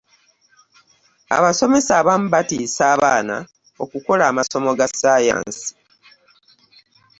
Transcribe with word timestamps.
Abasomesa 1.37 1.91
abamu 2.01 2.27
batiisa 2.33 2.83
abaana 2.93 3.35
okukola 3.83 4.23
amasomo 4.31 4.71
ga 4.79 4.87
sayansi. 4.99 5.67